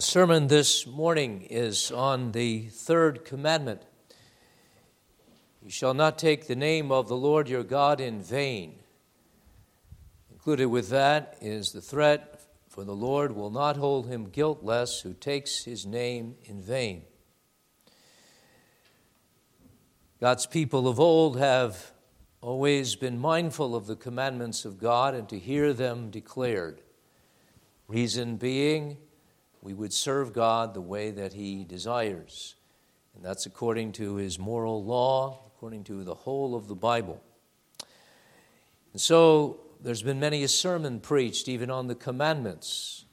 [0.00, 3.82] The sermon this morning is on the third commandment.
[5.62, 8.78] You shall not take the name of the Lord your God in vain.
[10.32, 12.40] Included with that is the threat
[12.70, 17.02] for the Lord will not hold him guiltless who takes his name in vain.
[20.18, 21.92] God's people of old have
[22.40, 26.80] always been mindful of the commandments of God and to hear them declared.
[27.86, 28.96] Reason being,
[29.62, 32.54] we would serve God the way that He desires.
[33.14, 37.22] And that's according to His moral law, according to the whole of the Bible.
[38.92, 43.04] And so there's been many a sermon preached even on the commandments.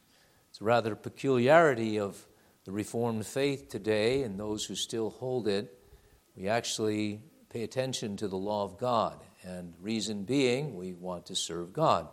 [0.50, 2.26] It's a rather peculiarity of
[2.66, 5.74] the Reformed faith today and those who still hold it.
[6.36, 11.36] We actually pay attention to the law of God, and reason being, we want to
[11.36, 12.08] serve God.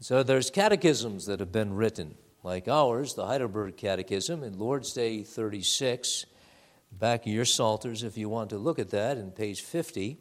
[0.00, 5.22] So there's catechisms that have been written, like ours, the Heidelberg Catechism, in Lord's Day
[5.22, 6.26] 36.
[6.92, 10.18] Back of your Psalters, if you want to look at that, in page 50.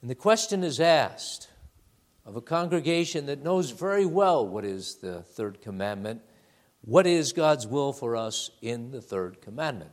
[0.00, 1.48] And the question is asked
[2.24, 6.22] of a congregation that knows very well what is the third commandment
[6.82, 9.90] what is God's will for us in the third commandment?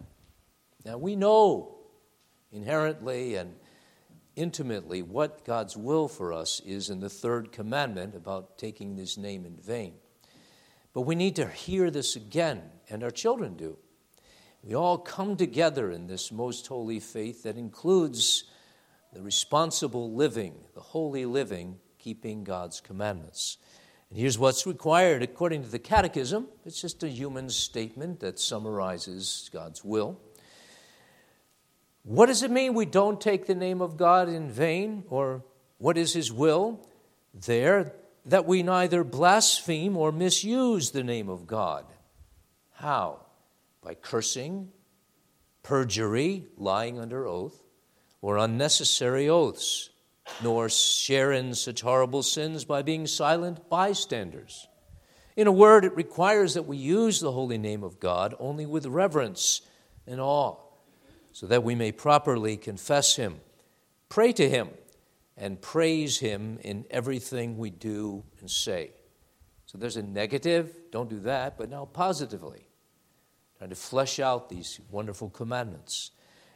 [0.86, 1.78] Now, we know
[2.52, 3.56] inherently and
[4.36, 9.46] intimately what God's will for us is in the third commandment about taking His name
[9.46, 9.96] in vain.
[10.96, 13.78] But we need to hear this again, and our children do.
[14.64, 18.46] We all come together in this most holy faith that includes
[19.12, 23.58] the responsible living, the holy living, keeping God's commandments.
[24.10, 29.50] And here's what's required according to the Catechism it's just a human statement that summarizes
[29.52, 30.18] God's will.
[32.04, 35.04] What does it mean we don't take the name of God in vain?
[35.10, 35.44] Or
[35.78, 36.88] what is His will?
[37.34, 37.92] There,
[38.26, 41.86] that we neither blaspheme or misuse the name of God.
[42.74, 43.22] How?
[43.82, 44.72] By cursing,
[45.64, 47.62] perjury, lying under oath,
[48.22, 49.90] or unnecessary oaths,
[50.42, 54.68] nor share in such horrible sins by being silent bystanders.
[55.36, 58.86] In a word, it requires that we use the holy name of God only with
[58.88, 59.62] reverence
[60.08, 60.56] and awe
[61.32, 63.42] so that we may properly confess Him,
[64.08, 64.70] pray to Him,
[65.38, 68.92] and praise Him in everything we do and say.
[69.66, 72.68] So there's a negative, don't do that, but now positively,
[73.58, 76.12] trying to flesh out these wonderful commandments.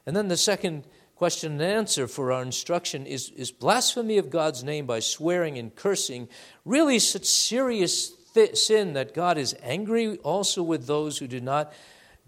[0.06, 0.85] And then the second
[1.16, 5.75] question and answer for our instruction is Is blasphemy of God's name by swearing and
[5.75, 6.29] cursing
[6.63, 11.73] really such serious th- sin that God is angry also with those who do not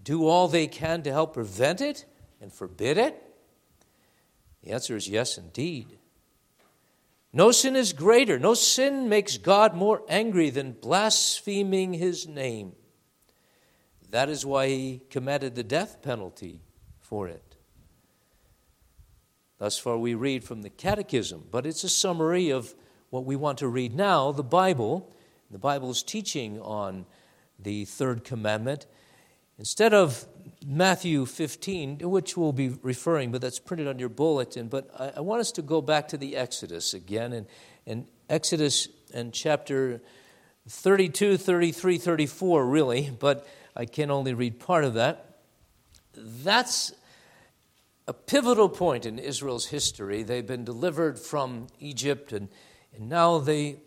[0.03, 2.05] do all they can to help prevent it?
[2.41, 3.21] and forbid it?
[4.63, 5.97] The answer is yes, indeed.
[7.33, 8.37] No sin is greater.
[8.37, 12.73] No sin makes God more angry than blaspheming his name.
[14.09, 16.61] That is why he commanded the death penalty
[16.99, 17.55] for it.
[19.57, 22.75] Thus far, we read from the Catechism, but it's a summary of
[23.09, 25.13] what we want to read now the Bible.
[25.49, 27.05] The Bible's teaching on
[27.59, 28.87] the third commandment.
[29.59, 30.25] Instead of
[30.65, 34.67] Matthew 15, which we'll be referring, but that's printed on your bulletin.
[34.67, 37.47] But I, I want us to go back to the Exodus again, and,
[37.87, 40.01] and Exodus and chapter
[40.69, 45.39] 32, 33, 34, really, but I can only read part of that.
[46.13, 46.93] That's
[48.07, 50.21] a pivotal point in Israel's history.
[50.21, 52.49] They've been delivered from Egypt, and,
[52.95, 53.77] and now they,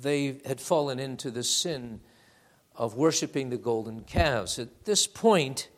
[0.00, 2.00] they had fallen into the sin
[2.74, 4.58] of worshiping the golden calves.
[4.58, 5.68] At this point,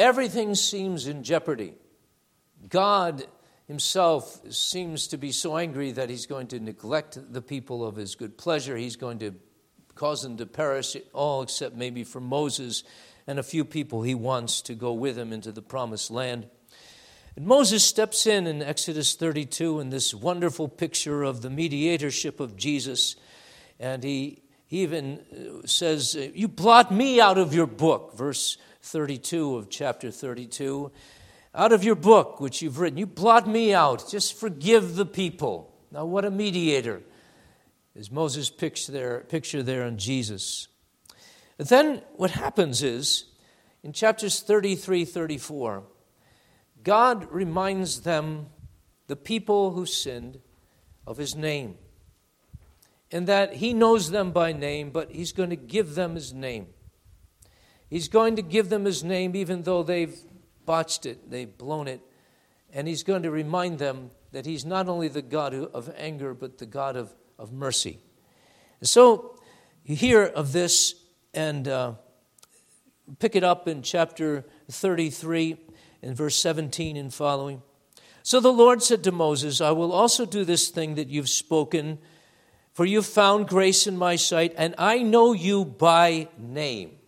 [0.00, 1.74] everything seems in jeopardy.
[2.68, 3.24] God
[3.68, 8.14] himself seems to be so angry that he's going to neglect the people of his
[8.14, 8.76] good pleasure.
[8.76, 9.34] He's going to
[9.94, 12.82] cause them to perish, all except maybe for Moses
[13.26, 16.48] and a few people he wants to go with him into the promised land.
[17.36, 22.56] And Moses steps in in Exodus 32 in this wonderful picture of the mediatorship of
[22.56, 23.14] Jesus,
[23.78, 29.56] and he he even uh, says, You blot me out of your book, verse 32
[29.56, 30.90] of chapter 32.
[31.54, 34.08] Out of your book, which you've written, you blot me out.
[34.10, 35.74] Just forgive the people.
[35.90, 37.02] Now, what a mediator
[37.94, 40.68] is Moses' picture there, picture there on Jesus.
[41.56, 43.26] But then what happens is,
[43.82, 45.82] in chapters 33, 34,
[46.82, 48.46] God reminds them,
[49.08, 50.38] the people who sinned,
[51.06, 51.76] of his name
[53.10, 56.68] And that he knows them by name, but he's going to give them his name.
[57.90, 60.16] He's going to give them his name even though they've
[60.64, 62.00] botched it, they've blown it.
[62.72, 66.58] And he's going to remind them that he's not only the God of anger, but
[66.58, 67.98] the God of, of mercy.
[68.78, 69.36] And so
[69.84, 70.94] you hear of this,
[71.34, 71.94] and uh,
[73.18, 75.56] pick it up in chapter 33
[76.02, 77.60] in verse 17 and following.
[78.22, 81.98] So the Lord said to Moses, I will also do this thing that you've spoken,
[82.72, 86.99] for you've found grace in my sight, and I know you by name.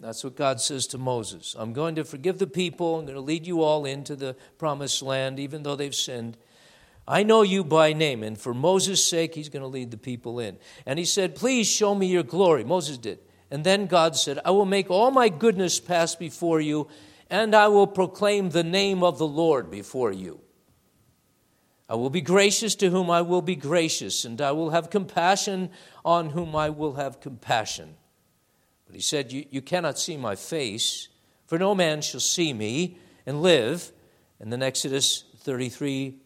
[0.00, 1.54] That's what God says to Moses.
[1.58, 2.98] I'm going to forgive the people.
[2.98, 6.38] I'm going to lead you all into the promised land, even though they've sinned.
[7.06, 8.22] I know you by name.
[8.22, 10.56] And for Moses' sake, he's going to lead the people in.
[10.86, 12.64] And he said, Please show me your glory.
[12.64, 13.18] Moses did.
[13.50, 16.88] And then God said, I will make all my goodness pass before you,
[17.28, 20.40] and I will proclaim the name of the Lord before you.
[21.88, 25.70] I will be gracious to whom I will be gracious, and I will have compassion
[26.04, 27.96] on whom I will have compassion.
[28.90, 31.06] But he said, You, you cannot see my face,
[31.46, 33.92] for no man shall see me and live.
[34.40, 36.16] And then Exodus 33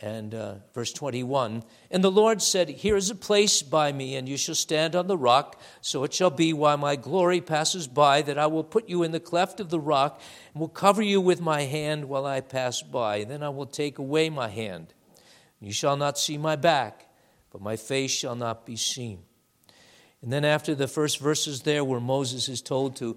[0.00, 4.28] and uh, verse 21 And the Lord said, Here is a place by me, and
[4.28, 5.60] you shall stand on the rock.
[5.82, 9.12] So it shall be while my glory passes by that I will put you in
[9.12, 10.20] the cleft of the rock
[10.52, 13.18] and will cover you with my hand while I pass by.
[13.18, 14.94] And then I will take away my hand.
[15.60, 17.06] You shall not see my back,
[17.52, 19.20] but my face shall not be seen.
[20.22, 23.16] And then, after the first verses there, where Moses is told to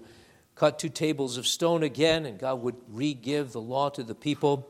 [0.54, 4.14] cut two tables of stone again, and God would re give the law to the
[4.14, 4.68] people,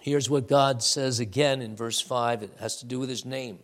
[0.00, 2.42] here's what God says again in verse 5.
[2.42, 3.60] It has to do with his name.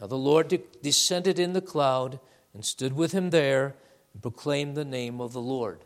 [0.00, 2.20] Now the Lord de- descended in the cloud
[2.54, 3.74] and stood with him there
[4.12, 5.80] and proclaimed the name of the Lord.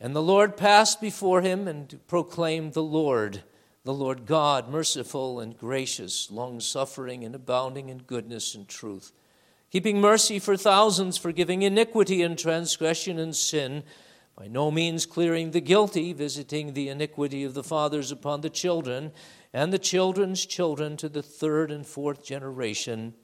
[0.00, 3.42] And the Lord passed before him and proclaimed the Lord,
[3.84, 9.12] the Lord God, merciful and gracious, long suffering and abounding in goodness and truth
[9.74, 13.82] keeping mercy for thousands, forgiving iniquity and transgression and sin,
[14.36, 19.10] by no means clearing the guilty, visiting the iniquity of the fathers upon the children,
[19.52, 23.14] and the children's children to the third and fourth generation.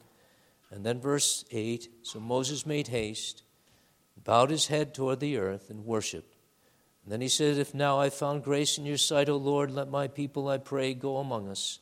[0.73, 3.45] And then verse 8 So Moses made haste,
[4.25, 6.35] bowed his head toward the earth, and worshiped.
[7.05, 9.89] And then he said, If now I found grace in your sight, O Lord, let
[9.89, 11.79] my people, I pray, go among us,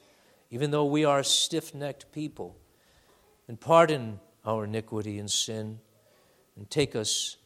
[0.51, 2.59] even though we are stiff necked people,
[3.49, 5.79] and pardon our iniquity and sin,
[6.57, 7.37] and take us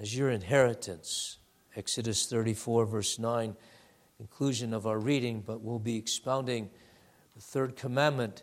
[0.00, 1.36] as your inheritance.
[1.76, 3.54] Exodus 34, verse 9,
[4.16, 6.70] conclusion of our reading, but we'll be expounding
[7.36, 8.42] the third commandment,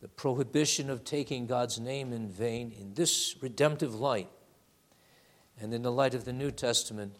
[0.00, 4.28] the prohibition of taking God's name in vain in this redemptive light,
[5.60, 7.14] and in the light of the New Testament,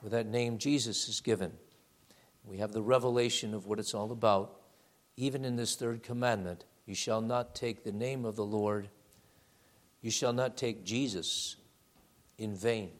[0.00, 1.52] where that name Jesus is given.
[2.44, 4.60] We have the revelation of what it's all about.
[5.16, 8.90] Even in this third commandment, you shall not take the name of the Lord
[10.00, 11.56] you shall not take Jesus
[12.38, 12.90] in vain.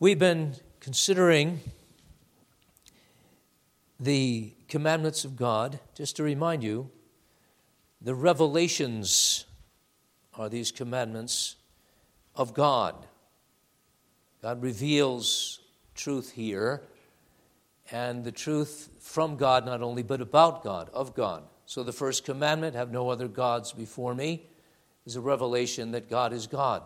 [0.00, 1.60] We've been considering
[4.00, 5.80] the commandments of God.
[5.94, 6.90] Just to remind you,
[8.00, 9.44] the revelations
[10.34, 11.56] are these commandments
[12.36, 12.94] of God.
[14.40, 15.60] God reveals
[15.96, 16.82] truth here,
[17.90, 21.42] and the truth from God not only, but about God, of God.
[21.66, 24.47] So the first commandment have no other gods before me
[25.08, 26.82] is a revelation that God is God.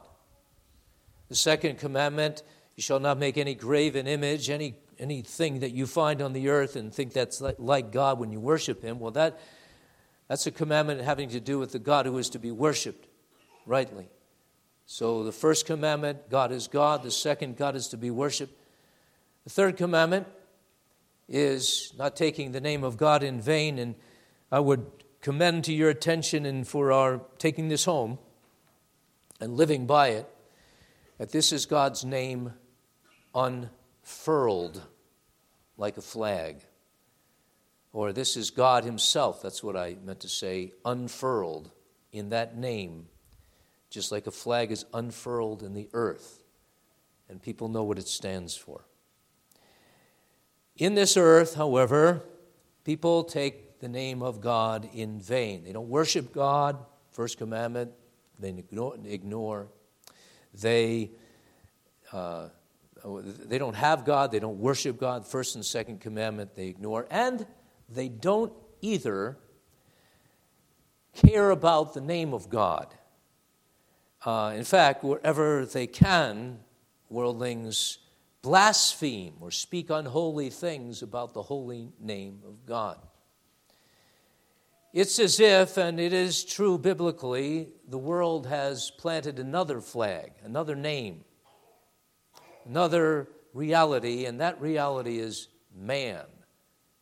[1.28, 2.44] The second commandment,
[2.76, 6.76] you shall not make any graven image, any anything that you find on the earth
[6.76, 9.00] and think that's like God when you worship him.
[9.00, 9.40] Well, that
[10.28, 13.08] that's a commandment having to do with the God who is to be worshiped
[13.66, 14.08] rightly.
[14.86, 17.02] So the first commandment, God is God.
[17.02, 18.56] The second, God is to be worshiped.
[19.42, 20.28] The third commandment
[21.28, 23.80] is not taking the name of God in vain.
[23.80, 23.96] And
[24.52, 24.86] I would
[25.22, 28.18] commend to your attention and for our taking this home
[29.40, 30.28] and living by it
[31.18, 32.52] that this is God's name
[33.34, 34.82] unfurled
[35.78, 36.62] like a flag.
[37.92, 41.70] Or this is God Himself, that's what I meant to say, unfurled
[42.10, 43.06] in that name,
[43.90, 46.42] just like a flag is unfurled in the earth,
[47.28, 48.84] and people know what it stands for.
[50.76, 52.22] In this earth, however,
[52.84, 55.64] people take the name of God in vain.
[55.64, 56.78] They don't worship God,
[57.10, 57.90] first commandment,
[58.38, 58.54] they
[59.04, 59.68] ignore.
[60.54, 61.10] They,
[62.12, 62.48] uh,
[63.04, 67.08] they don't have God, they don't worship God, first and second commandment, they ignore.
[67.10, 67.44] And
[67.88, 69.36] they don't either
[71.12, 72.86] care about the name of God.
[74.24, 76.60] Uh, in fact, wherever they can,
[77.10, 77.98] worldlings
[78.42, 82.98] blaspheme or speak unholy things about the holy name of God.
[84.92, 90.76] It's as if, and it is true biblically, the world has planted another flag, another
[90.76, 91.24] name,
[92.66, 96.26] another reality, and that reality is man,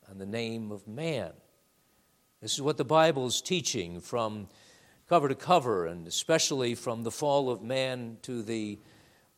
[0.06, 1.32] and the name of man.
[2.40, 4.46] This is what the Bible is teaching from
[5.08, 8.78] cover to cover, and especially from the fall of man to the,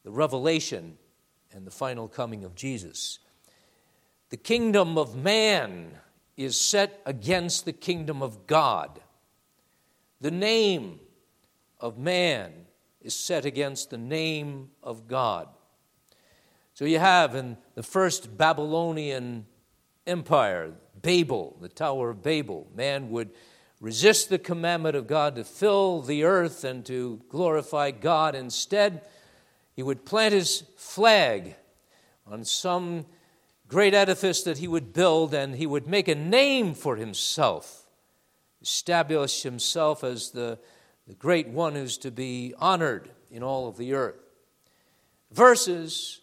[0.05, 0.99] the revelation
[1.53, 3.19] and the final coming of Jesus.
[4.29, 5.93] The kingdom of man
[6.37, 9.01] is set against the kingdom of God.
[10.21, 11.01] The name
[11.81, 12.53] of man
[13.01, 15.49] is set against the name of God.
[16.75, 19.47] So you have in the first Babylonian
[20.07, 23.31] empire, Babel, the Tower of Babel, man would
[23.81, 28.35] resist the commandment of God to fill the earth and to glorify God.
[28.35, 29.03] Instead,
[29.75, 31.57] he would plant his flag
[32.27, 33.07] on some
[33.73, 37.87] great edifice that he would build and he would make a name for himself,
[38.61, 40.59] establish himself as the,
[41.07, 44.21] the great one who's to be honored in all of the earth.
[45.31, 46.21] Versus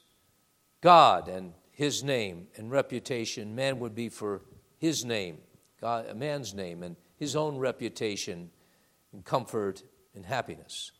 [0.82, 4.44] God and his name and reputation, man would be for
[4.78, 5.40] his name,
[5.82, 8.52] God, a man's name, and his own reputation
[9.12, 9.82] and comfort
[10.14, 10.92] and happiness.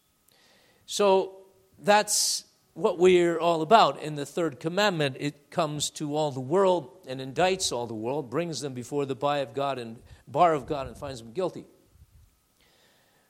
[0.88, 1.44] So
[1.78, 2.46] that's
[2.80, 4.02] what we're all about.
[4.02, 8.30] In the third commandment, it comes to all the world and indicts all the world,
[8.30, 11.66] brings them before the bar of God and bar of God and finds them guilty.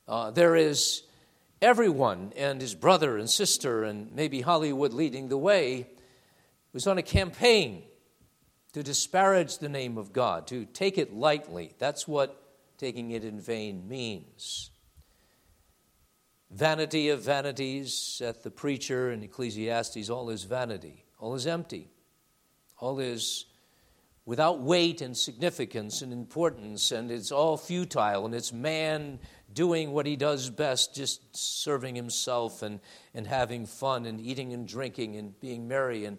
[0.07, 1.03] Uh, there is
[1.61, 5.87] everyone and his brother and sister and maybe Hollywood leading the way
[6.73, 7.83] was on a campaign
[8.73, 11.73] to disparage the name of God, to take it lightly.
[11.79, 12.41] That's what
[12.77, 14.69] taking it in vain means.
[16.51, 21.89] Vanity of vanities, saith the preacher in Ecclesiastes, all is vanity, all is empty,
[22.79, 23.45] all is
[24.25, 29.19] without weight and significance and importance, and it's all futile, and it's man
[29.53, 32.79] doing what he does best, just serving himself and,
[33.13, 36.17] and having fun and eating and drinking and being merry, and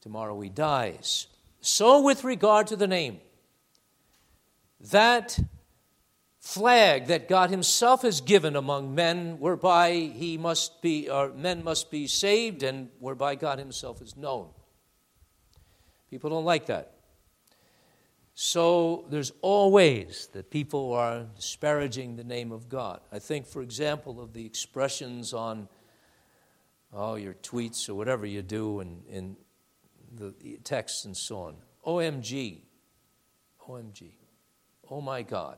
[0.00, 1.26] tomorrow he dies.
[1.60, 3.20] So, with regard to the name,
[4.90, 5.38] that
[6.42, 11.90] flag that God Himself has given among men, whereby He must be, or men must
[11.90, 14.48] be saved, and whereby God Himself is known.
[16.10, 16.96] People don't like that.
[18.34, 23.00] So there's always that people are disparaging the name of God.
[23.12, 25.68] I think, for example, of the expressions on
[26.92, 29.36] oh your tweets or whatever you do and in
[30.14, 30.34] the
[30.64, 31.56] texts and so on.
[31.86, 32.62] OMG.
[33.68, 34.10] OMG.
[34.90, 35.56] Oh my God.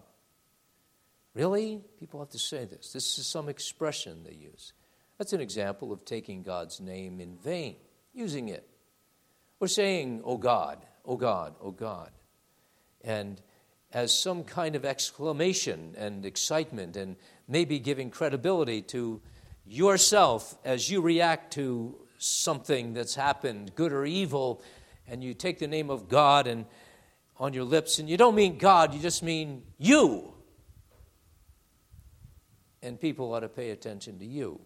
[1.34, 1.80] Really?
[1.98, 2.92] People have to say this.
[2.92, 4.72] This is some expression they use.
[5.18, 7.76] That's an example of taking God's name in vain,
[8.12, 8.68] using it.
[9.60, 12.10] Or saying, Oh God, oh God, oh God.
[13.02, 13.40] And
[13.92, 17.16] as some kind of exclamation and excitement, and
[17.48, 19.20] maybe giving credibility to
[19.66, 24.62] yourself as you react to something that's happened, good or evil,
[25.06, 26.64] and you take the name of God and
[27.36, 30.33] on your lips, and you don't mean God, you just mean you
[32.84, 34.60] and people ought to pay attention to you.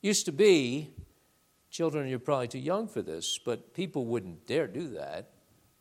[0.00, 0.90] Used to be,
[1.70, 5.30] children, you're probably too young for this, but people wouldn't dare do that,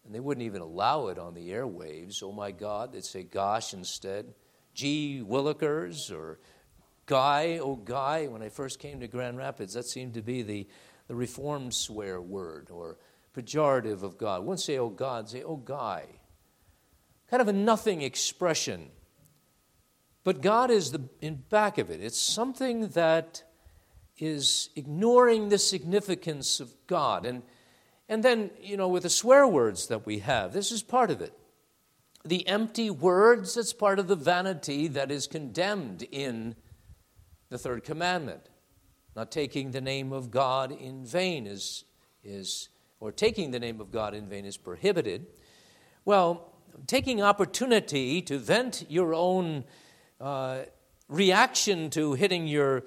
[0.05, 2.21] and they wouldn't even allow it on the airwaves.
[2.21, 4.33] Oh my God, they'd say gosh instead.
[4.73, 6.39] Gee Willikers or
[7.05, 8.27] Guy, oh Guy.
[8.27, 10.67] When I first came to Grand Rapids, that seemed to be the,
[11.07, 12.97] the reformed swear word or
[13.35, 14.43] pejorative of God.
[14.43, 16.05] Wouldn't say oh God, say oh Guy.
[17.29, 18.91] Kind of a nothing expression
[20.23, 22.01] but God is the, in back of it.
[22.01, 23.43] It's something that
[24.17, 27.25] is ignoring the significance of God.
[27.25, 27.41] And,
[28.07, 31.21] and then, you know, with the swear words that we have, this is part of
[31.21, 31.33] it.
[32.23, 36.55] The empty words, that's part of the vanity that is condemned in
[37.49, 38.49] the third commandment.
[39.15, 41.83] Not taking the name of God in vain is,
[42.23, 45.25] is or taking the name of God in vain is prohibited.
[46.05, 46.53] Well,
[46.85, 49.63] taking opportunity to vent your own
[50.21, 50.65] uh,
[51.09, 52.83] reaction to hitting your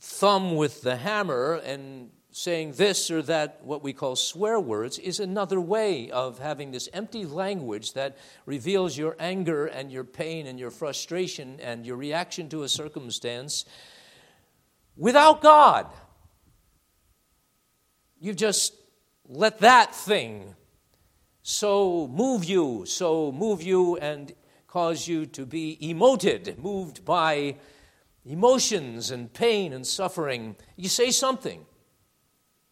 [0.00, 5.20] thumb with the hammer and saying this or that, what we call swear words, is
[5.20, 10.58] another way of having this empty language that reveals your anger and your pain and
[10.58, 13.66] your frustration and your reaction to a circumstance
[14.96, 15.86] without God.
[18.18, 18.74] You've just
[19.28, 20.54] let that thing
[21.42, 24.32] so move you, so move you and
[24.72, 27.54] cause you to be emoted, moved by
[28.24, 30.56] emotions and pain and suffering.
[30.76, 31.66] You say something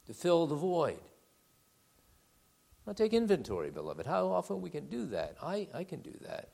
[0.07, 1.03] to fill the void.
[2.87, 4.07] Now take inventory, beloved.
[4.07, 5.37] How often we can do that?
[5.43, 6.49] I, I can do that.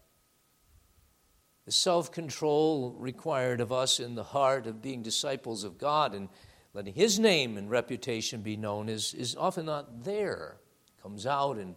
[1.64, 6.28] The self control required of us in the heart of being disciples of God and
[6.74, 10.56] letting His name and reputation be known is, is often not there.
[10.88, 11.76] It comes out in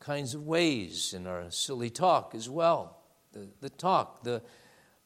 [0.00, 2.96] kinds of ways in our silly talk as well.
[3.32, 4.42] The, the talk, the,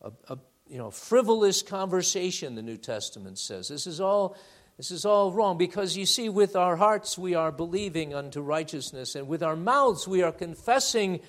[0.00, 3.68] a, a you know, frivolous conversation, the New Testament says.
[3.68, 4.36] This is all.
[4.76, 9.14] This is all wrong because you see, with our hearts we are believing unto righteousness,
[9.14, 11.20] and with our mouths we are confessing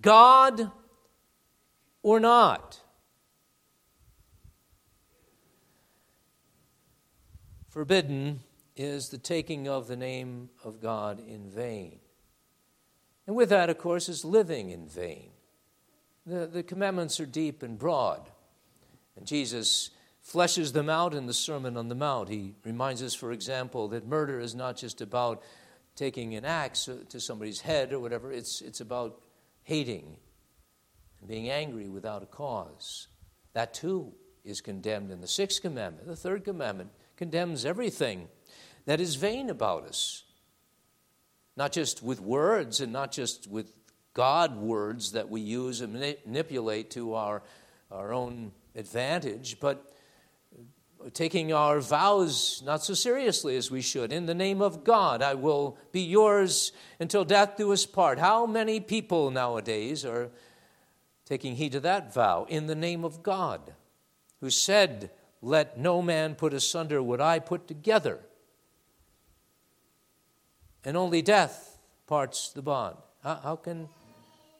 [0.00, 0.70] God
[2.02, 2.80] or not.
[7.68, 8.40] Forbidden
[8.76, 11.98] is the taking of the name of God in vain.
[13.26, 15.30] And with that, of course, is living in vain.
[16.26, 18.28] The, the commandments are deep and broad.
[19.16, 19.90] And Jesus
[20.24, 22.28] fleshes them out in the Sermon on the Mount.
[22.28, 25.42] He reminds us, for example, that murder is not just about
[25.94, 29.22] taking an axe to somebody's head or whatever, it's, it's about
[29.62, 30.16] hating
[31.20, 33.08] and being angry without a cause.
[33.54, 34.12] That too
[34.44, 36.06] is condemned in the sixth commandment.
[36.06, 38.28] The third commandment condemns everything
[38.84, 40.24] that is vain about us.
[41.56, 43.72] Not just with words and not just with
[44.12, 47.42] God words that we use and manipulate to our,
[47.90, 49.92] our own advantage, but
[51.12, 54.12] taking our vows not so seriously as we should.
[54.12, 58.18] In the name of God, I will be yours until death do us part.
[58.18, 60.30] How many people nowadays are
[61.24, 62.46] taking heed to that vow?
[62.48, 63.74] In the name of God,
[64.40, 65.10] who said,
[65.42, 68.20] Let no man put asunder what I put together
[70.86, 72.96] and only death parts the bond.
[73.22, 73.88] How, how can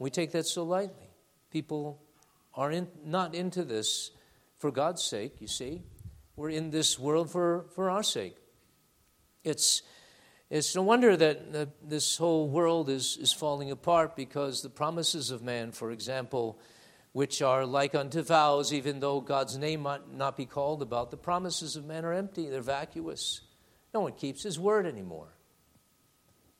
[0.01, 1.09] we take that so lightly?
[1.51, 2.03] People
[2.53, 4.11] are in, not into this
[4.59, 5.85] for God's sake, you see.
[6.35, 8.37] We're in this world for, for our sake.
[9.45, 9.83] It's,
[10.51, 15.43] it's no wonder that this whole world is, is falling apart because the promises of
[15.43, 16.59] man, for example,
[17.13, 21.17] which are like unto vows, even though God's name might not be called about, the
[21.17, 23.43] promises of man are empty, they're vacuous.
[23.95, 25.36] No one keeps his word anymore.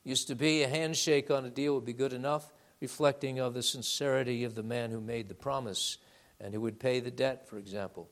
[0.07, 3.61] Used to be a handshake on a deal would be good enough, reflecting of the
[3.61, 5.97] sincerity of the man who made the promise
[6.39, 8.07] and who would pay the debt, for example.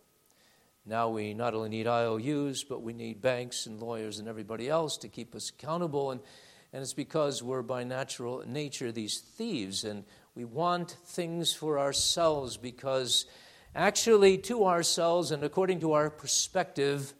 [0.85, 4.97] Now we not only need IOUs, but we need banks and lawyers and everybody else
[4.97, 6.11] to keep us accountable.
[6.11, 6.19] And,
[6.73, 10.03] and it's because we're by natural nature these thieves and
[10.35, 13.25] we want things for ourselves because
[13.73, 17.13] actually, to ourselves and according to our perspective,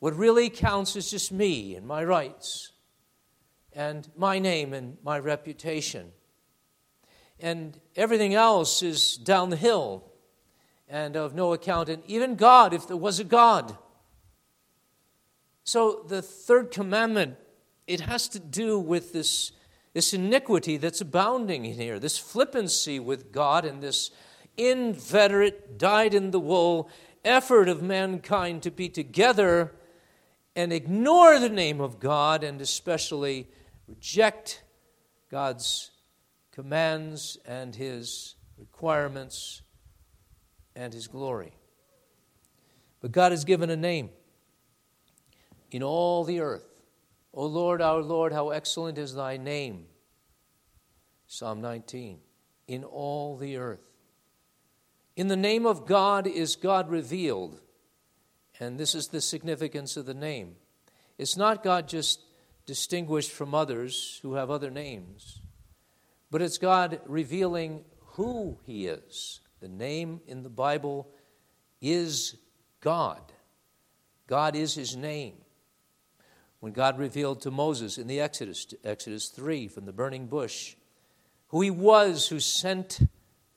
[0.00, 2.72] what really counts is just me and my rights
[3.72, 6.12] and my name and my reputation.
[7.38, 10.04] And everything else is down the hill
[10.88, 13.76] and of no account, and even God, if there was a God.
[15.62, 17.36] So the third commandment,
[17.86, 19.52] it has to do with this,
[19.92, 24.10] this iniquity that's abounding in here, this flippancy with God, and this
[24.56, 26.90] inveterate, dyed in the wool
[27.24, 29.72] effort of mankind to be together
[30.56, 33.46] and ignore the name of God and especially
[33.90, 34.62] reject
[35.30, 35.90] God's
[36.52, 39.62] commands and His requirements
[40.76, 41.52] and His glory.
[43.00, 44.10] But God has given a name
[45.70, 46.64] in all the earth.
[47.34, 49.86] O Lord, our Lord, how excellent is thy name.
[51.26, 52.18] Psalm 19.
[52.68, 53.80] In all the earth.
[55.16, 57.60] In the name of God is God revealed.
[58.58, 60.56] And this is the significance of the name.
[61.18, 62.20] It's not God just
[62.66, 65.40] distinguished from others who have other names,
[66.30, 69.40] but it's God revealing who He is.
[69.60, 71.08] The name in the Bible
[71.80, 72.36] is
[72.80, 73.20] God.
[74.26, 75.34] God is His name.
[76.60, 80.76] When God revealed to Moses in the Exodus, Exodus 3, from the burning bush,
[81.48, 83.00] who He was who sent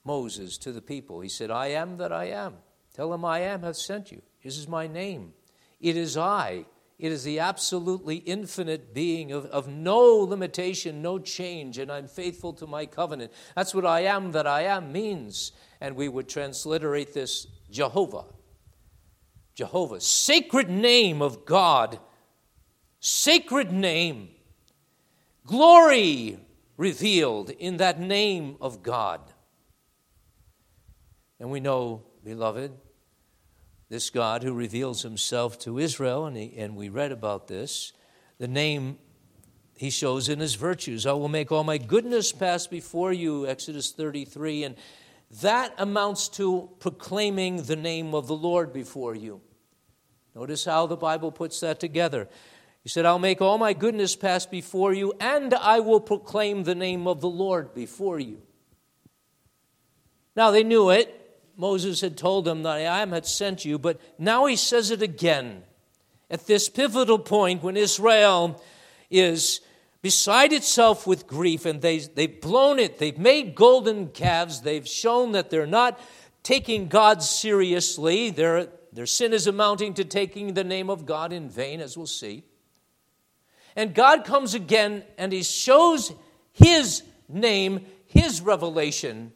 [0.04, 2.56] Moses to the people, He said, I am that I am.
[2.94, 4.22] Tell him I am hath sent you.
[4.44, 5.34] This is my name.
[5.80, 6.66] It is I
[7.04, 12.54] it is the absolutely infinite being of, of no limitation, no change, and I'm faithful
[12.54, 13.34] to my covenant.
[13.58, 15.52] That's what I am that I am means.
[15.82, 18.24] And we would transliterate this Jehovah.
[19.54, 22.00] Jehovah, sacred name of God,
[23.02, 24.30] sacred name,
[25.46, 26.40] glory
[26.78, 29.20] revealed in that name of God.
[31.38, 32.72] And we know, beloved,
[33.94, 37.94] this God who reveals himself to Israel, and, he, and we read about this,
[38.40, 38.98] the name
[39.78, 41.06] he shows in his virtues.
[41.06, 44.64] I will make all my goodness pass before you, Exodus 33.
[44.64, 44.76] And
[45.42, 49.42] that amounts to proclaiming the name of the Lord before you.
[50.34, 52.28] Notice how the Bible puts that together.
[52.82, 56.74] He said, I'll make all my goodness pass before you, and I will proclaim the
[56.74, 58.42] name of the Lord before you.
[60.36, 61.23] Now, they knew it.
[61.56, 65.02] Moses had told them that I am had sent you, but now he says it
[65.02, 65.64] again.
[66.30, 68.62] At this pivotal point when Israel
[69.12, 69.62] is
[70.02, 75.32] beside itself with grief and they, they've blown it, they've made golden calves, they've shown
[75.34, 76.00] that they're not
[76.42, 78.30] taking God seriously.
[78.30, 82.06] Their, their sin is amounting to taking the name of God in vain, as we'll
[82.08, 82.44] see.
[83.76, 86.12] And God comes again and He shows
[86.52, 89.32] His name, His revelation,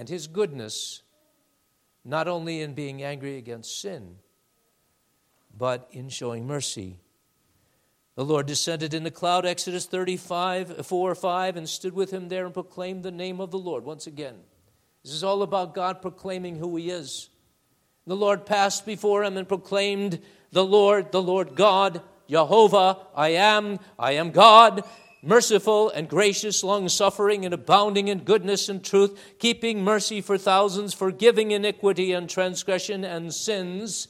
[0.00, 1.02] and His goodness,
[2.06, 4.16] not only in being angry against sin,
[5.54, 6.96] but in showing mercy.
[8.14, 12.30] The Lord descended in the cloud, Exodus 35, 4 or 5, and stood with him
[12.30, 13.84] there and proclaimed the name of the Lord.
[13.84, 14.36] Once again,
[15.04, 17.28] this is all about God proclaiming who he is.
[18.06, 20.18] The Lord passed before him and proclaimed,
[20.50, 24.82] The Lord, the Lord God, Jehovah, I am, I am God,
[25.22, 30.94] merciful and gracious, long suffering and abounding in goodness and truth, keeping mercy for thousands,
[30.94, 34.08] forgiving iniquity and transgression and sins.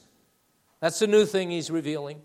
[0.79, 2.21] That's the new thing he's revealing.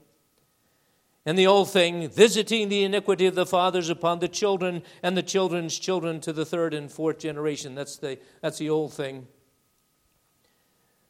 [1.24, 5.24] And the old thing, visiting the iniquity of the fathers upon the children and the
[5.24, 7.74] children's children to the third and fourth generation.
[7.74, 9.26] That's the, that's the old thing.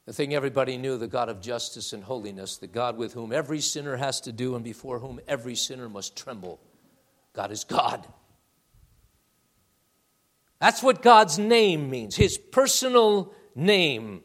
[0.06, 3.60] The thing everybody knew the God of justice and holiness, the God with whom every
[3.60, 6.60] sinner has to do and before whom every sinner must tremble.
[7.36, 8.06] God is God.
[10.58, 14.22] That's what God's name means, his personal name.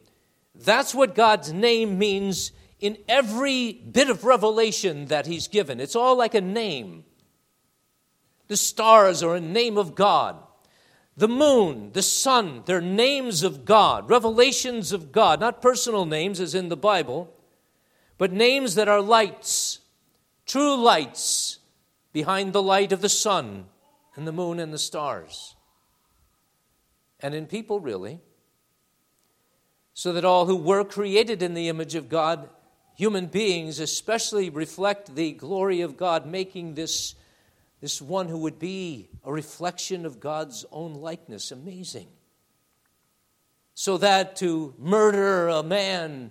[0.54, 5.78] That's what God's name means in every bit of revelation that he's given.
[5.78, 7.04] It's all like a name.
[8.48, 10.36] The stars are a name of God.
[11.14, 16.54] The moon, the sun, they're names of God, revelations of God, not personal names as
[16.54, 17.30] in the Bible,
[18.16, 19.80] but names that are lights,
[20.46, 21.58] true lights
[22.12, 23.66] behind the light of the sun
[24.14, 25.56] and the moon and the stars.
[27.20, 28.20] And in people, really,
[29.94, 32.48] so that all who were created in the image of God,
[32.96, 37.14] human beings especially, reflect the glory of God, making this
[37.82, 41.50] this one who would be a reflection of God's own likeness.
[41.50, 42.06] Amazing.
[43.74, 46.30] So that to murder a man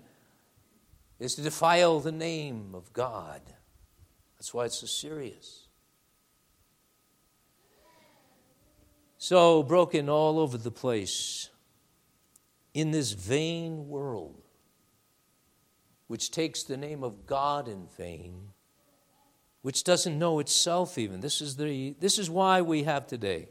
[1.20, 3.42] is to defile the name of God.
[4.38, 5.61] That's why it's so serious.
[9.24, 11.52] So broken all over the place
[12.74, 14.42] in this vain world,
[16.08, 18.48] which takes the name of God in vain
[19.62, 21.20] which doesn't know itself even.
[21.20, 23.50] This is, the, this is why we have today.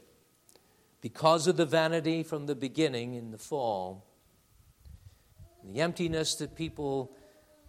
[0.99, 4.05] Because of the vanity from the beginning in the fall,
[5.63, 7.15] the emptiness that people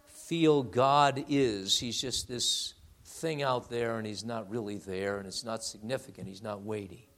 [0.07, 2.73] feel God is, He's just this
[3.05, 7.12] thing out there and He's not really there and it's not significant, He's not weighty.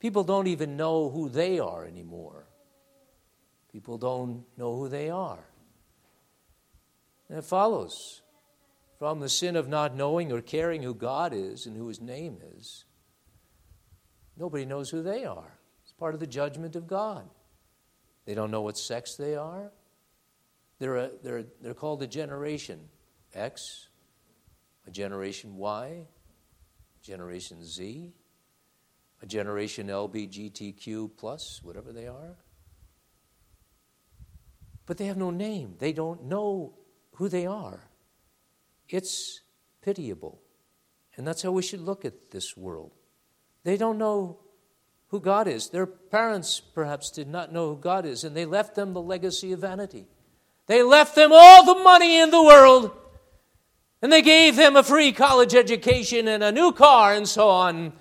[0.00, 2.46] People don't even know who they are anymore.
[3.70, 5.44] People don't know who they are.
[7.28, 8.22] And it follows
[8.98, 12.38] from the sin of not knowing or caring who God is and who His name
[12.56, 12.84] is.
[14.36, 15.58] Nobody knows who they are.
[15.84, 17.28] It's part of the judgment of God.
[18.24, 19.70] They don't know what sex they are.
[20.78, 22.80] They're, a, they're, they're called a generation
[23.34, 23.88] X,
[24.86, 26.06] a generation Y,
[27.02, 28.12] generation Z,
[29.22, 32.36] a generation LBGTQ plus, whatever they are.
[34.86, 35.74] But they have no name.
[35.78, 36.74] They don't know
[37.12, 37.90] who they are.
[38.88, 39.40] It's
[39.82, 40.40] pitiable.
[41.16, 42.92] And that's how we should look at this world.
[43.62, 44.40] They don't know
[45.08, 45.68] who God is.
[45.68, 49.52] Their parents perhaps did not know who God is, and they left them the legacy
[49.52, 50.06] of vanity.
[50.66, 52.92] They left them all the money in the world,
[54.00, 57.92] and they gave them a free college education and a new car and so on,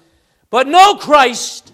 [0.50, 1.74] but no Christ,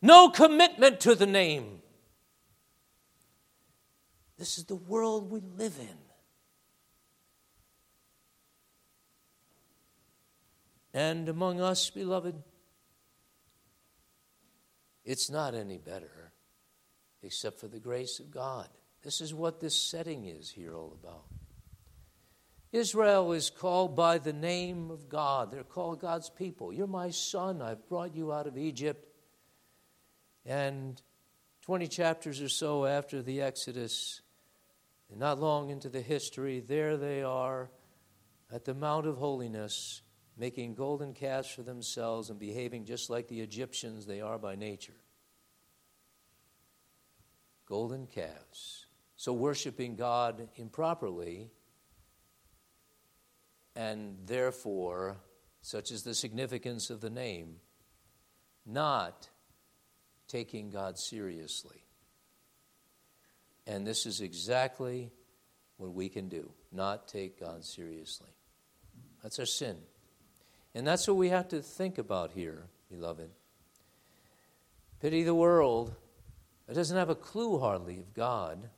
[0.00, 1.80] no commitment to the name.
[4.38, 5.98] This is the world we live in.
[10.94, 12.34] And among us, beloved,
[15.04, 16.32] it's not any better
[17.22, 18.68] except for the grace of God.
[19.02, 21.24] This is what this setting is here all about.
[22.72, 25.50] Israel is called by the name of God.
[25.50, 26.72] They're called God's people.
[26.72, 27.60] You're my son.
[27.60, 29.06] I've brought you out of Egypt.
[30.46, 31.00] And
[31.62, 34.22] 20 chapters or so after the Exodus,
[35.10, 37.70] and not long into the history, there they are
[38.50, 40.00] at the Mount of Holiness
[40.36, 44.96] making golden calves for themselves and behaving just like the Egyptians they are by nature.
[47.66, 48.86] Golden calves.
[49.16, 51.50] So, worshiping God improperly,
[53.74, 55.16] and therefore,
[55.60, 57.56] such is the significance of the name,
[58.66, 59.28] not
[60.28, 61.84] taking God seriously.
[63.66, 65.10] And this is exactly
[65.76, 68.30] what we can do not take God seriously.
[69.22, 69.76] That's our sin.
[70.74, 73.30] And that's what we have to think about here, beloved.
[75.00, 75.94] Pity the world
[76.66, 78.70] that doesn't have a clue hardly of God,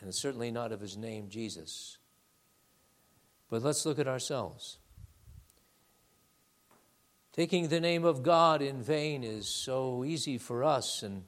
[0.00, 1.98] and certainly not of his name, Jesus.
[3.48, 4.78] But let's look at ourselves.
[7.32, 11.24] Taking the name of God in vain is so easy for us, and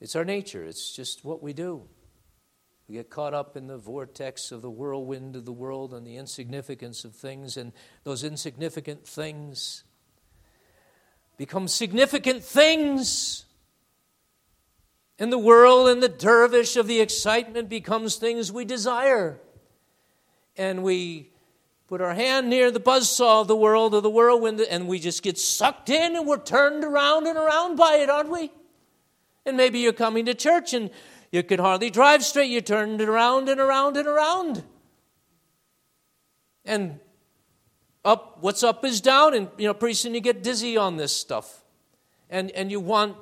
[0.00, 1.82] it's our nature, it's just what we do.
[2.88, 6.16] We get caught up in the vortex of the whirlwind of the world and the
[6.16, 7.72] insignificance of things, and
[8.04, 9.84] those insignificant things
[11.36, 13.44] become significant things.
[15.18, 19.40] And the whirl and the dervish of the excitement becomes things we desire.
[20.56, 21.30] And we
[21.86, 25.22] put our hand near the buzzsaw of the world, of the whirlwind, and we just
[25.22, 28.50] get sucked in and we're turned around and around by it, aren't we?
[29.44, 30.90] And maybe you're coming to church and
[31.30, 32.50] you could hardly drive straight.
[32.50, 34.64] You're turned around and around and around.
[36.64, 36.98] And
[38.04, 41.14] up, what's up is down, and you know, pretty soon you get dizzy on this
[41.14, 41.64] stuff.
[42.30, 43.16] And, and you want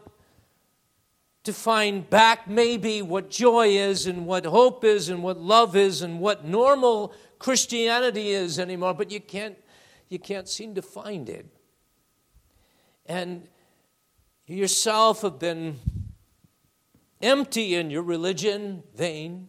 [1.44, 6.00] to find back maybe what joy is and what hope is and what love is
[6.00, 9.56] and what normal Christianity is anymore, but you can't,
[10.08, 11.46] you can't seem to find it.
[13.04, 13.46] And
[14.46, 15.78] you yourself have been
[17.20, 19.48] empty in your religion, vain,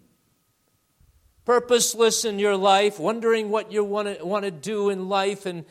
[1.46, 5.64] purposeless in your life, wondering what you want to, do in life, and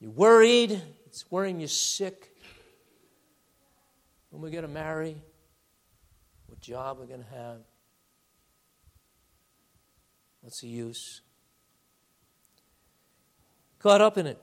[0.00, 0.80] you're worried.
[1.06, 2.30] It's worrying you sick.
[4.30, 5.16] When we're going to marry,
[6.62, 7.58] job we're going to have,
[10.40, 11.20] what's the use?
[13.80, 14.38] Caught up in it.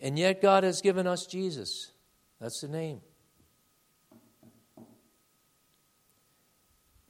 [0.00, 1.92] And yet, God has given us Jesus.
[2.40, 3.00] That's the name.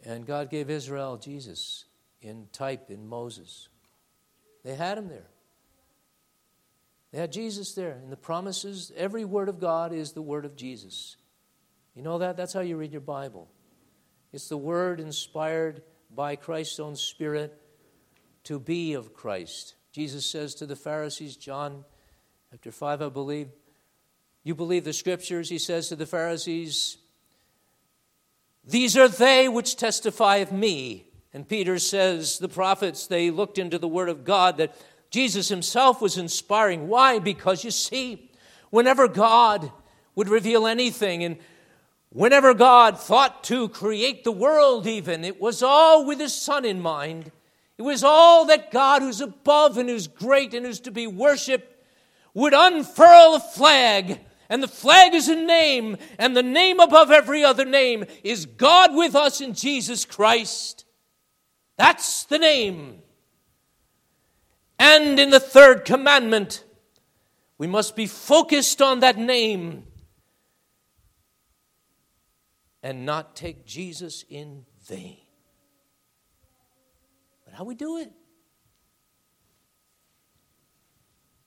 [0.04, 1.84] And God gave Israel Jesus
[2.20, 3.68] in type in Moses.
[4.64, 5.28] They had him there.
[7.12, 8.00] They had Jesus there.
[8.02, 11.16] In the promises, every word of God is the word of Jesus.
[11.96, 12.36] You know that?
[12.36, 13.48] That's how you read your Bible.
[14.30, 15.82] It's the word inspired
[16.14, 17.58] by Christ's own Spirit
[18.44, 19.76] to be of Christ.
[19.92, 21.86] Jesus says to the Pharisees, John
[22.50, 23.48] chapter 5, I believe,
[24.44, 26.98] you believe the scriptures, he says to the Pharisees,
[28.62, 31.06] these are they which testify of me.
[31.32, 34.76] And Peter says, the prophets, they looked into the Word of God that
[35.10, 36.88] Jesus himself was inspiring.
[36.88, 37.20] Why?
[37.20, 38.30] Because you see,
[38.68, 39.72] whenever God
[40.14, 41.38] would reveal anything, and
[42.10, 46.80] whenever God thought to create the world, even, it was all with his Son in
[46.80, 47.30] mind.
[47.78, 51.72] It was all that God, who's above and who's great and who's to be worshiped,
[52.34, 57.44] would unfurl a flag and the flag is a name, and the name above every
[57.44, 60.84] other name is God with us in Jesus Christ.
[61.76, 63.02] That's the name.
[64.78, 66.64] And in the third commandment,
[67.58, 69.84] we must be focused on that name
[72.86, 75.18] and not take Jesus in vain.
[77.44, 78.12] But how we do it?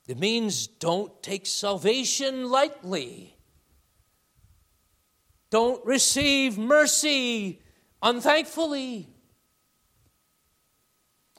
[0.10, 3.38] It means don't take salvation lightly.
[5.50, 7.62] Don't receive mercy
[8.02, 9.08] unthankfully.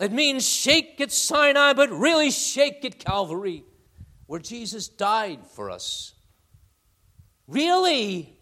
[0.00, 3.64] It means shake at Sinai, but really shake at Calvary,
[4.24, 6.14] where Jesus died for us.
[7.46, 8.39] Really?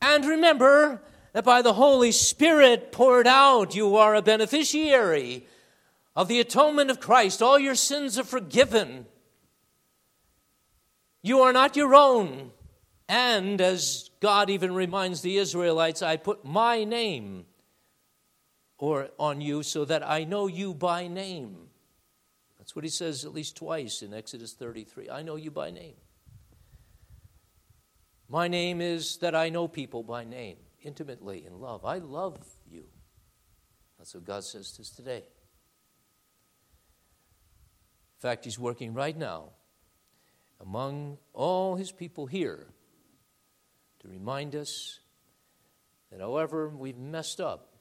[0.00, 5.46] And remember that by the Holy Spirit poured out, you are a beneficiary
[6.14, 7.42] of the atonement of Christ.
[7.42, 9.06] All your sins are forgiven.
[11.22, 12.52] You are not your own.
[13.08, 17.46] And as God even reminds the Israelites, I put my name
[18.78, 21.68] or on you so that I know you by name.
[22.58, 25.10] That's what he says at least twice in Exodus 33.
[25.10, 25.94] I know you by name.
[28.30, 31.86] My name is that I know people by name, intimately in love.
[31.86, 32.38] I love
[32.70, 32.84] you.
[33.96, 35.24] That's what God says to us today.
[38.16, 39.52] In fact, He's working right now
[40.60, 42.66] among all His people here
[44.00, 45.00] to remind us
[46.10, 47.76] that however we've messed up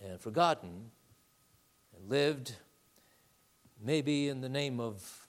[0.00, 0.90] and forgotten
[1.96, 2.56] and lived
[3.80, 5.28] maybe in the name of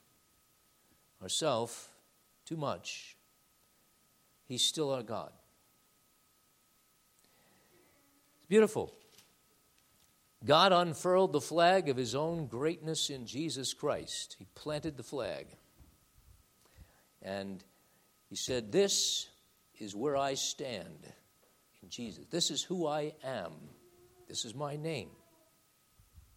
[1.22, 1.90] ourself
[2.46, 3.16] too much,
[4.46, 5.32] He's still our God.
[8.38, 8.94] It's beautiful.
[10.46, 14.36] God unfurled the flag of his own greatness in Jesus Christ.
[14.38, 15.48] He planted the flag.
[17.22, 17.64] And
[18.30, 19.30] he said, This
[19.80, 21.08] is where I stand
[21.82, 22.26] in Jesus.
[22.30, 23.54] This is who I am.
[24.28, 25.10] This is my name.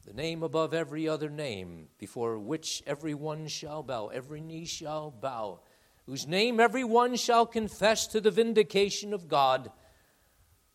[0.04, 5.10] the name above every other name, before which every one shall bow, every knee shall
[5.10, 5.60] bow,
[6.06, 9.70] whose name every one shall confess to the vindication of God,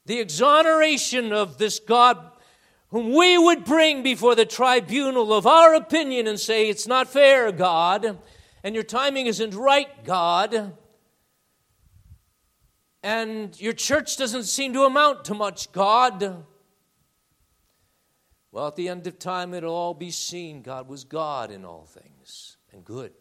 [0.06, 2.32] the exoneration of this God
[2.92, 7.52] whom we would bring before the tribunal of our opinion and say, It's not fair,
[7.52, 8.20] God,
[8.64, 10.74] and your timing isn't right, God,
[13.02, 16.46] and your church doesn't seem to amount to much, God.
[18.52, 21.86] Well, at the end of time, it'll all be seen God was God in all
[21.86, 23.14] things and good,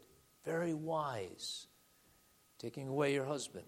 [0.44, 1.68] very wise,
[2.61, 3.64] taking away your husband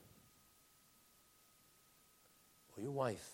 [2.76, 3.26] or your wife,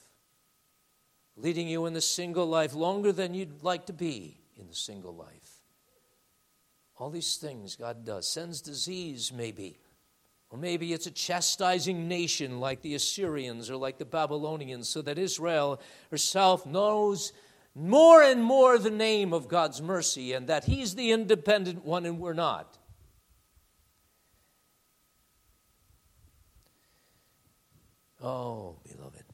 [1.36, 5.14] leading you in the single life longer than you'd like to be in the single
[5.14, 5.62] life.
[6.96, 9.78] All these things God does, sends disease, maybe.
[10.50, 15.18] Or maybe it's a chastising nation like the Assyrians or like the Babylonians, so that
[15.18, 17.32] Israel herself knows
[17.74, 22.18] more and more the name of God's mercy and that He's the independent one and
[22.18, 22.77] we're not.
[28.20, 29.24] Oh, beloved.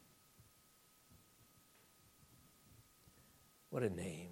[3.70, 4.31] What a name.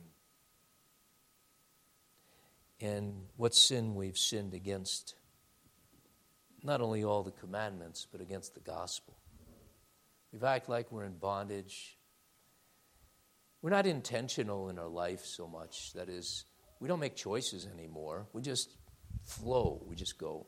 [2.81, 5.15] And what sin we've sinned against
[6.63, 9.17] not only all the commandments, but against the gospel.
[10.33, 11.99] We've acted like we're in bondage.
[13.61, 15.93] We're not intentional in our life so much.
[15.95, 16.45] That is,
[16.81, 18.27] we don't make choices anymore.
[18.33, 18.77] We just
[19.25, 20.47] flow, we just go.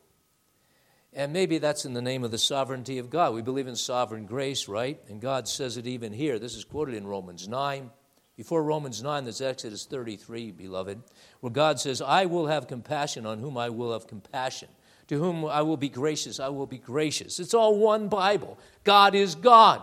[1.15, 3.33] And maybe that's in the name of the sovereignty of God.
[3.33, 4.99] We believe in sovereign grace, right?
[5.07, 6.37] And God says it even here.
[6.37, 7.89] This is quoted in Romans 9.
[8.35, 11.01] Before Romans 9, there's Exodus 33, beloved,
[11.39, 14.67] where God says, I will have compassion on whom I will have compassion.
[15.07, 17.39] To whom I will be gracious, I will be gracious.
[17.39, 18.57] It's all one Bible.
[18.83, 19.81] God is God.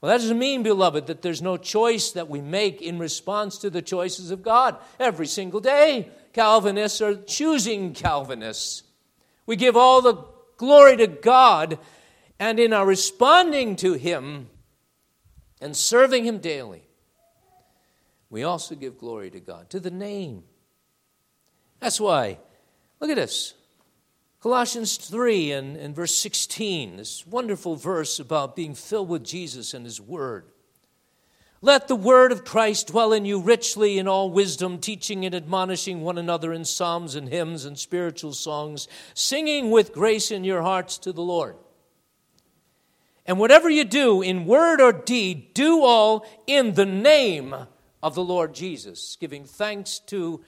[0.00, 3.70] Well, that doesn't mean, beloved, that there's no choice that we make in response to
[3.70, 4.76] the choices of God.
[4.98, 8.82] Every single day, Calvinists are choosing Calvinists.
[9.46, 11.78] We give all the glory to God,
[12.38, 14.48] and in our responding to Him
[15.60, 16.82] and serving Him daily,
[18.30, 20.42] we also give glory to God, to the name.
[21.80, 22.38] That's why,
[23.00, 23.54] look at this.
[24.40, 29.84] Colossians 3 and, and verse 16, this wonderful verse about being filled with Jesus and
[29.84, 30.52] His Word.
[31.62, 36.02] Let the word of Christ dwell in you richly in all wisdom, teaching and admonishing
[36.02, 40.98] one another in psalms and hymns and spiritual songs, singing with grace in your hearts
[40.98, 41.56] to the Lord.
[43.24, 47.54] And whatever you do in word or deed, do all in the name
[48.02, 50.44] of the Lord Jesus, giving thanks to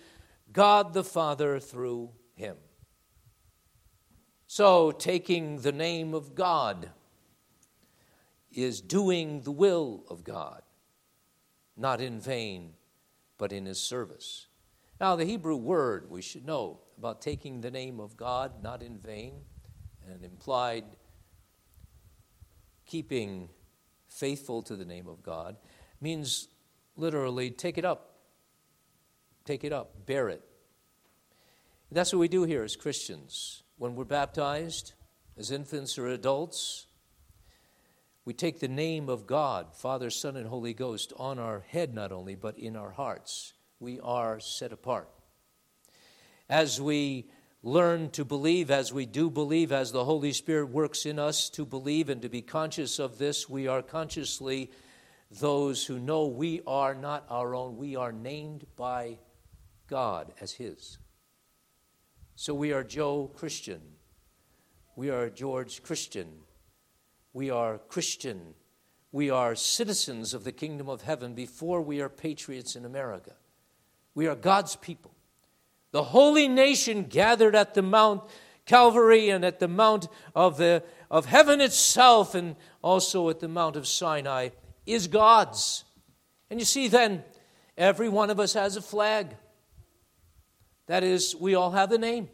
[0.53, 2.57] God the Father through him.
[4.47, 6.91] So, taking the name of God
[8.53, 10.63] is doing the will of God,
[11.79, 12.73] not in vain,
[13.39, 14.47] but in His service.
[15.01, 18.99] Now, the Hebrew word we should know about taking the name of God, not in
[18.99, 19.35] vain,
[20.07, 20.85] and implied
[22.85, 23.49] keeping
[24.09, 25.57] faithful to the name of God,
[26.01, 26.49] means
[26.97, 28.17] literally take it up.
[29.45, 30.43] Take it up, bear it.
[31.91, 34.93] That's what we do here as Christians when we're baptized,
[35.39, 36.87] as infants or adults,
[38.29, 42.13] we take the name of God, Father, Son, and Holy Ghost, on our head not
[42.13, 43.55] only, but in our hearts.
[43.81, 45.09] We are set apart.
[46.47, 47.31] As we
[47.63, 51.65] learn to believe, as we do believe, as the Holy Spirit works in us to
[51.65, 54.71] believe and to be conscious of this, we are consciously
[55.31, 57.79] those who know we are not our own.
[57.79, 59.21] We are named by
[59.87, 60.99] God as His.
[62.37, 63.81] So we are Joe Christian.
[64.97, 66.29] We are George Christian.
[67.33, 68.55] We are Christian.
[69.13, 73.33] We are citizens of the kingdom of heaven before we are patriots in America.
[74.15, 75.15] We are God's people.
[75.93, 78.23] The holy nation gathered at the Mount
[78.67, 83.77] Calvary and at the Mount of, the, of heaven itself and also at the Mount
[83.77, 84.51] of Sinai
[84.85, 85.85] is God's.
[86.51, 87.25] And you see, then,
[87.77, 89.37] every one of us has a flag.
[90.87, 92.29] That is, we all have the name.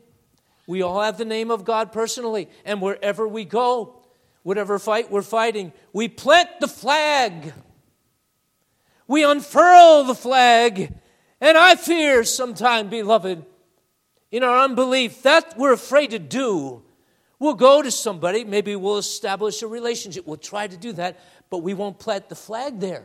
[0.66, 2.48] We all have the name of God personally.
[2.64, 4.03] And wherever we go,
[4.44, 7.52] whatever fight we're fighting, we plant the flag.
[9.08, 10.94] We unfurl the flag.
[11.40, 13.44] And I fear sometime, beloved,
[14.30, 16.82] in our unbelief, that we're afraid to do.
[17.40, 20.26] We'll go to somebody, maybe we'll establish a relationship.
[20.26, 21.18] We'll try to do that,
[21.50, 23.04] but we won't plant the flag there.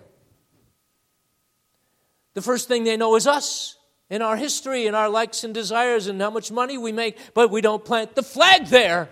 [2.36, 3.78] The first thing they know is us
[4.10, 7.50] in our history and our likes and desires and how much money we make, but
[7.50, 9.10] we don't plant the flag there.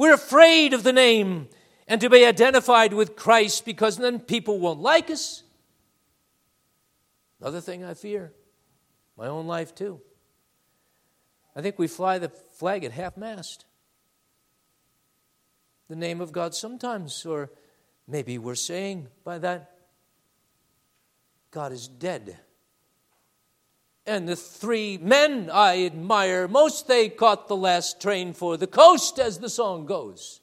[0.00, 1.50] We're afraid of the name
[1.86, 5.42] and to be identified with Christ because then people won't like us.
[7.38, 8.32] Another thing I fear,
[9.18, 10.00] my own life too.
[11.54, 13.66] I think we fly the flag at half mast.
[15.90, 17.50] The name of God sometimes, or
[18.08, 19.80] maybe we're saying by that,
[21.50, 22.38] God is dead.
[24.06, 29.18] And the three men I admire most, they caught the last train for the coast,
[29.18, 30.40] as the song goes.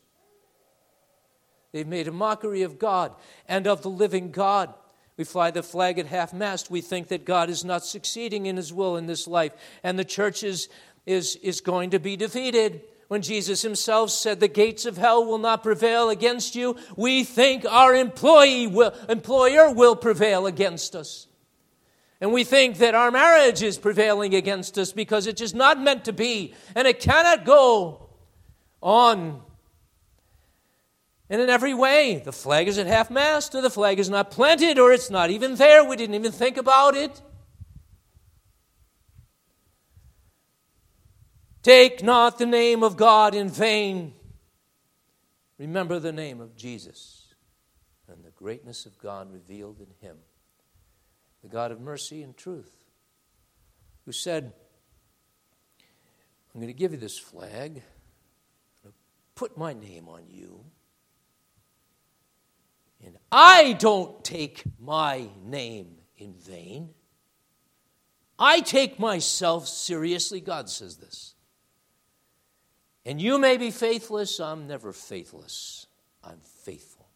[1.72, 3.14] They've made a mockery of God
[3.47, 4.74] and of the living God.
[5.18, 6.70] We fly the flag at half mast.
[6.70, 9.51] We think that God is not succeeding in his will in this life,
[9.84, 10.70] and the church is,
[11.05, 12.82] is, is going to be defeated.
[13.08, 17.66] When Jesus himself said, The gates of hell will not prevail against you, we think
[17.66, 21.26] our employee will, employer will prevail against us.
[22.20, 26.05] And we think that our marriage is prevailing against us because it's just not meant
[26.05, 28.09] to be, and it cannot go
[28.82, 29.41] on
[31.30, 34.32] and in every way, the flag is at half mast, or the flag is not
[34.32, 35.84] planted, or it's not even there.
[35.84, 37.22] We didn't even think about it.
[41.63, 44.13] Take not the name of God in vain.
[45.57, 47.34] Remember the name of Jesus
[48.07, 50.18] and the greatness of God revealed in him,
[51.48, 52.84] the God of mercy and truth,
[54.06, 54.52] who said,
[56.54, 57.84] I'm going to give you this flag,
[59.36, 60.64] put my name on you.
[63.06, 66.89] And I don't take my name in vain.
[68.39, 70.41] I take myself seriously.
[70.41, 71.36] God says this.
[73.06, 74.39] And you may be faithless.
[74.39, 75.86] I'm never faithless.
[76.24, 77.08] I'm faithful.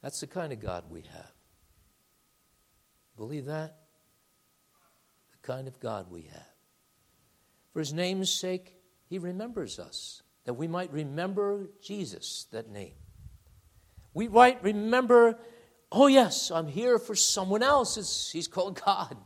[0.00, 1.32] That's the kind of God we have.
[3.22, 3.76] Believe that?
[5.30, 6.42] The kind of God we have.
[7.72, 8.74] For his name's sake,
[9.08, 12.94] he remembers us, that we might remember Jesus, that name.
[14.12, 15.38] We might remember,
[15.92, 17.96] oh, yes, I'm here for someone else.
[17.96, 19.16] It's, he's called God.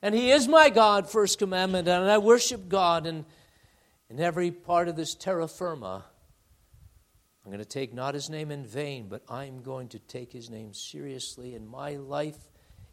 [0.00, 3.06] And He is my God, first commandment, and I worship God.
[3.06, 3.26] And
[4.08, 6.02] in every part of this terra firma,
[7.44, 10.48] I'm going to take not His name in vain, but I'm going to take His
[10.48, 12.38] name seriously, in my life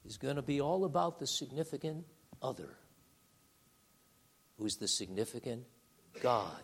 [0.06, 2.06] is going to be all about the significant
[2.42, 2.78] other,
[4.58, 5.66] who's the significant
[6.22, 6.64] God,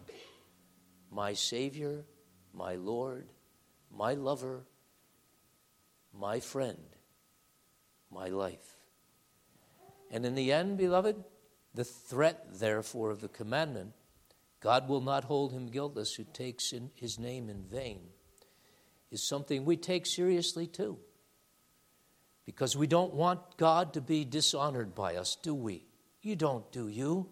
[1.11, 2.05] my Savior,
[2.53, 3.27] my Lord,
[3.91, 4.65] my lover,
[6.13, 6.77] my friend,
[8.11, 8.77] my life.
[10.11, 11.23] And in the end, beloved,
[11.73, 13.93] the threat, therefore, of the commandment
[14.65, 17.99] God will not hold him guiltless who takes his name in vain
[19.11, 20.97] is something we take seriously too.
[22.45, 25.85] Because we don't want God to be dishonored by us, do we?
[26.21, 27.29] You don't, do you?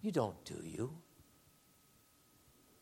[0.00, 1.00] You don't, do you?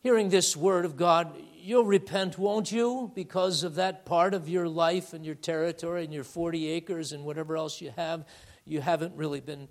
[0.01, 4.67] hearing this word of God, you'll repent, won't you, because of that part of your
[4.67, 8.25] life and your territory and your 40 acres and whatever else you have.
[8.65, 9.67] You haven't really been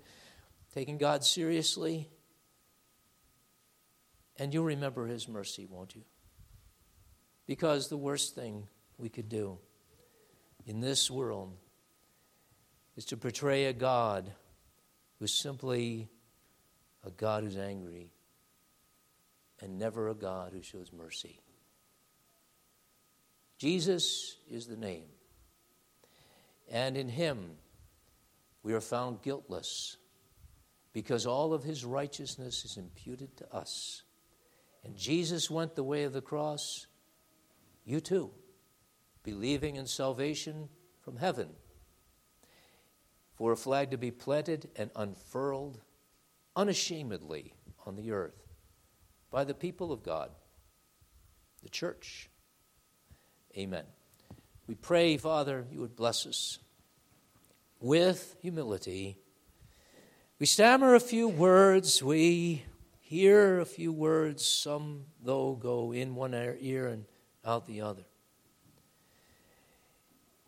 [0.73, 2.09] taking God seriously.
[4.37, 6.03] And you'll remember His mercy, won't you?
[7.45, 8.67] Because the worst thing
[8.97, 9.57] we could do
[10.69, 11.57] in this world
[12.95, 14.31] is to portray a God
[15.17, 16.07] who's simply
[17.03, 18.11] a God who's angry
[19.59, 21.39] and never a God who shows mercy.
[23.57, 25.07] Jesus is the name,
[26.71, 27.53] and in him
[28.61, 29.97] we are found guiltless
[30.93, 34.03] because all of his righteousness is imputed to us.
[34.85, 36.85] And Jesus went the way of the cross,
[37.85, 38.29] you too,
[39.29, 40.69] believing in salvation
[41.01, 41.49] from heaven.
[43.35, 45.79] For a flag to be planted and unfurled
[46.55, 47.53] unashamedly
[47.85, 48.47] on the earth
[49.29, 50.31] by the people of God,
[51.61, 52.27] the church.
[53.55, 53.85] Amen.
[54.65, 56.57] We pray, Father, you would bless us
[57.79, 59.19] with humility.
[60.39, 62.63] We stammer a few words, we
[62.97, 67.05] hear a few words, some, though, go in one ear and
[67.45, 68.05] out the other.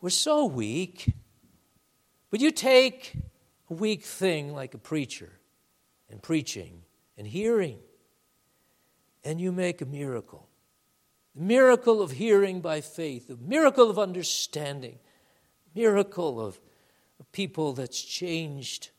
[0.02, 1.14] We're so weak,
[2.32, 3.14] but you take
[3.70, 5.30] a weak thing like a preacher
[6.10, 6.82] and preaching
[7.20, 7.78] and hearing
[9.24, 10.50] and you make a miracle.
[11.36, 14.98] The miracle of hearing by faith, the miracle of understanding,
[15.76, 16.60] miracle of
[17.32, 18.90] people that's changed,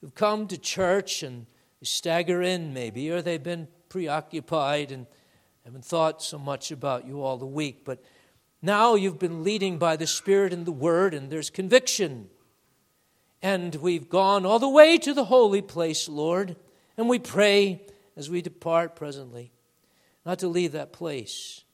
[0.00, 1.46] who've come to church and
[1.84, 5.06] stagger in maybe, or they've been preoccupied and
[5.64, 8.02] haven't thought so much about you all the week, but
[8.62, 12.30] now you've been leading by the Spirit and the Word, and there's conviction.
[13.42, 16.54] And we've gone all the way to the holy place, Lord,
[16.96, 17.82] and we pray
[18.16, 19.52] as we depart presently
[20.24, 21.64] not to leave that place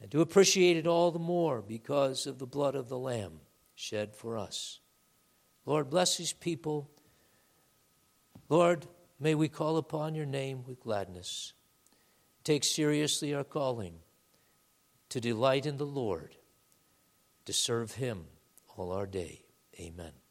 [0.00, 3.40] and to appreciate it all the more because of the blood of the Lamb
[3.74, 4.80] shed for us.
[5.64, 6.90] Lord, bless these people.
[8.48, 8.86] Lord,
[9.18, 11.52] may we call upon your name with gladness.
[12.44, 13.94] Take seriously our calling
[15.12, 16.36] to delight in the Lord,
[17.44, 18.24] to serve Him
[18.78, 19.42] all our day.
[19.78, 20.21] Amen.